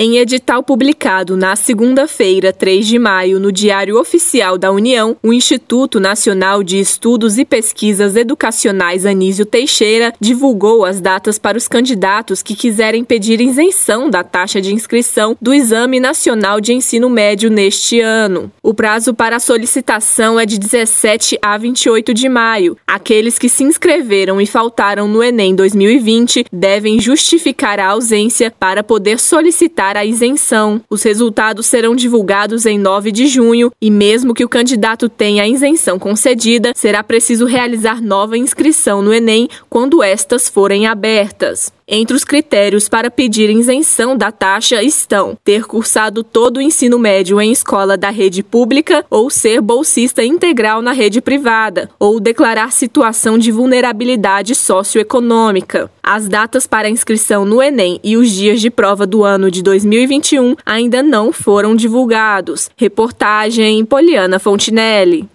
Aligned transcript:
Em 0.00 0.18
edital 0.18 0.62
publicado 0.62 1.36
na 1.36 1.56
segunda-feira, 1.56 2.52
3 2.52 2.86
de 2.86 3.00
maio, 3.00 3.40
no 3.40 3.50
Diário 3.50 3.98
Oficial 3.98 4.56
da 4.56 4.70
União, 4.70 5.16
o 5.20 5.32
Instituto 5.32 5.98
Nacional 5.98 6.62
de 6.62 6.78
Estudos 6.78 7.36
e 7.36 7.44
Pesquisas 7.44 8.14
Educacionais 8.14 9.04
Anísio 9.04 9.44
Teixeira 9.44 10.14
divulgou 10.20 10.84
as 10.84 11.00
datas 11.00 11.36
para 11.36 11.58
os 11.58 11.66
candidatos 11.66 12.44
que 12.44 12.54
quiserem 12.54 13.02
pedir 13.02 13.40
isenção 13.40 14.08
da 14.08 14.22
taxa 14.22 14.60
de 14.60 14.72
inscrição 14.72 15.36
do 15.42 15.52
Exame 15.52 15.98
Nacional 15.98 16.60
de 16.60 16.72
Ensino 16.72 17.10
Médio 17.10 17.50
neste 17.50 17.98
ano. 17.98 18.52
O 18.62 18.72
prazo 18.72 19.12
para 19.12 19.34
a 19.34 19.40
solicitação 19.40 20.38
é 20.38 20.46
de 20.46 20.60
17 20.60 21.40
a 21.42 21.58
28 21.58 22.14
de 22.14 22.28
maio. 22.28 22.76
Aqueles 22.86 23.36
que 23.36 23.48
se 23.48 23.64
inscreveram 23.64 24.40
e 24.40 24.46
faltaram 24.46 25.08
no 25.08 25.24
Enem 25.24 25.56
2020 25.56 26.44
devem 26.52 27.00
justificar 27.00 27.80
a 27.80 27.88
ausência 27.88 28.54
para 28.56 28.84
poder 28.84 29.18
solicitar 29.18 29.87
a 29.96 30.04
isenção. 30.04 30.80
Os 30.90 31.02
resultados 31.02 31.66
serão 31.66 31.94
divulgados 31.94 32.66
em 32.66 32.78
9 32.78 33.12
de 33.12 33.26
junho 33.26 33.72
e, 33.80 33.90
mesmo 33.90 34.34
que 34.34 34.44
o 34.44 34.48
candidato 34.48 35.08
tenha 35.08 35.42
a 35.44 35.48
isenção 35.48 35.98
concedida, 35.98 36.72
será 36.74 37.02
preciso 37.02 37.46
realizar 37.46 38.02
nova 38.02 38.36
inscrição 38.36 39.02
no 39.02 39.12
Enem 39.12 39.48
quando 39.68 40.02
estas 40.02 40.48
forem 40.48 40.86
abertas. 40.86 41.77
Entre 41.90 42.14
os 42.14 42.22
critérios 42.22 42.86
para 42.86 43.10
pedir 43.10 43.48
isenção 43.48 44.14
da 44.14 44.30
taxa 44.30 44.82
estão 44.82 45.38
ter 45.42 45.64
cursado 45.64 46.22
todo 46.22 46.58
o 46.58 46.60
ensino 46.60 46.98
médio 46.98 47.40
em 47.40 47.50
escola 47.50 47.96
da 47.96 48.10
rede 48.10 48.42
pública 48.42 49.06
ou 49.08 49.30
ser 49.30 49.62
bolsista 49.62 50.22
integral 50.22 50.82
na 50.82 50.92
rede 50.92 51.22
privada, 51.22 51.88
ou 51.98 52.20
declarar 52.20 52.72
situação 52.72 53.38
de 53.38 53.50
vulnerabilidade 53.50 54.54
socioeconômica. 54.54 55.90
As 56.02 56.26
datas 56.26 56.66
para 56.66 56.88
inscrição 56.88 57.44
no 57.44 57.62
Enem 57.62 58.00
e 58.02 58.16
os 58.16 58.30
dias 58.30 58.60
de 58.60 58.70
prova 58.70 59.06
do 59.06 59.24
ano 59.24 59.50
de 59.50 59.62
2021 59.62 60.56
ainda 60.64 61.02
não 61.02 61.32
foram 61.32 61.76
divulgados. 61.76 62.70
Reportagem 62.76 63.84
Poliana 63.84 64.38
Fontinelli. 64.38 65.28